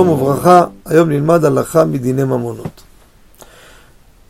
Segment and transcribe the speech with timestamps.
[0.00, 2.82] וברכה, היום נלמד הלכה מדיני ממונות.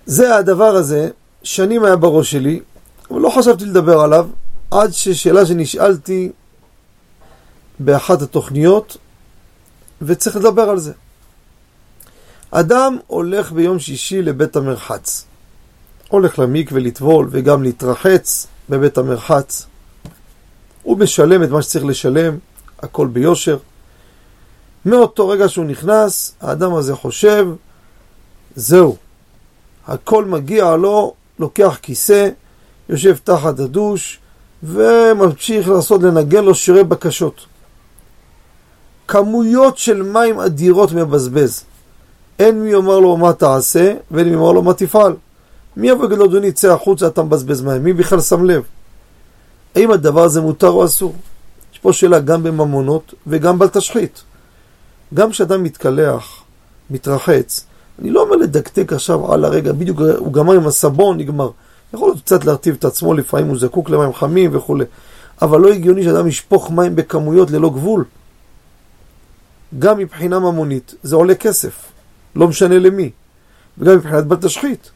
[0.06, 1.10] זה הדבר הזה,
[1.42, 2.60] שנים היה בראש שלי,
[3.10, 4.28] אבל לא חשבתי לדבר עליו,
[4.70, 6.32] עד ששאלה שנשאלתי
[7.78, 8.96] באחת התוכניות,
[10.02, 10.92] וצריך לדבר על זה.
[12.50, 15.24] אדם הולך ביום שישי לבית המרחץ.
[16.08, 19.66] הולך למקווה לטבול וגם להתרחץ בבית המרחץ.
[20.82, 22.38] הוא משלם את מה שצריך לשלם,
[22.78, 23.58] הכל ביושר.
[24.86, 27.48] מאותו רגע שהוא נכנס, האדם הזה חושב,
[28.56, 28.96] זהו,
[29.86, 32.28] הכל מגיע לו, לוקח כיסא,
[32.88, 34.18] יושב תחת הדוש,
[34.62, 37.46] וממשיך לעשות, לנגן לו שירי בקשות.
[39.08, 41.64] כמויות של מים אדירות מבזבז.
[42.38, 45.14] אין מי יאמר לו מה תעשה, ואין מי יאמר לו מה תפעל.
[45.76, 47.84] מי יבוא ויגיד לו, אדוני, צא החוצה, אתה מבזבז מים?
[47.84, 48.62] מי בכלל שם לב?
[49.74, 51.14] האם הדבר הזה מותר או אסור?
[51.72, 54.22] יש פה שאלה גם בממונות וגם בל תשחית.
[55.14, 56.42] גם כשאדם מתקלח,
[56.90, 57.66] מתרחץ,
[57.98, 61.50] אני לא אומר לדקדק עכשיו על הרגע, בדיוק הוא גמר עם הסבון, נגמר.
[61.94, 64.76] יכול להיות קצת להרטיב את עצמו, לפעמים הוא זקוק למים חמים וכו',
[65.42, 68.04] אבל לא הגיוני שאדם ישפוך מים בכמויות ללא גבול.
[69.78, 71.72] גם מבחינה ממונית, זה עולה כסף,
[72.36, 73.10] לא משנה למי,
[73.78, 74.90] וגם מבחינת בל תשחית.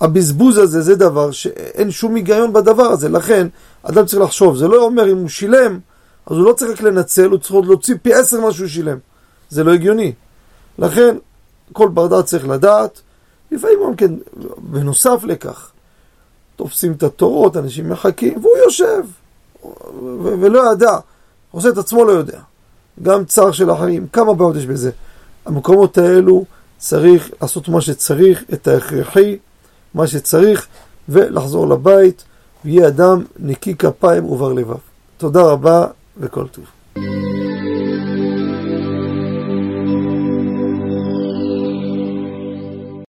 [0.00, 3.46] הבזבוז הזה זה דבר שאין שום היגיון בדבר הזה, לכן
[3.82, 5.78] אדם צריך לחשוב, זה לא אומר אם הוא שילם,
[6.26, 8.98] אז הוא לא צריך רק לנצל, הוא צריך להוציא פי עשר מה שהוא שילם.
[9.50, 10.12] זה לא הגיוני.
[10.78, 11.16] לכן,
[11.72, 13.00] כל בר דעת צריך לדעת,
[13.50, 14.12] לפעמים גם כן,
[14.58, 15.70] בנוסף לכך,
[16.56, 19.02] תופסים את התורות, אנשים מחכים, והוא יושב,
[20.22, 20.98] ולא ידע,
[21.50, 22.40] עושה את עצמו לא יודע.
[23.02, 24.90] גם צער של אחרים, כמה בעיות יש בזה.
[25.46, 26.44] המקומות האלו
[26.78, 29.38] צריך לעשות מה שצריך, את ההכרחי,
[29.94, 30.66] מה שצריך,
[31.08, 32.24] ולחזור לבית,
[32.64, 34.76] ויהיה אדם נקי כפיים ובר לבב.
[35.18, 35.86] תודה רבה
[36.16, 36.64] וכל טוב.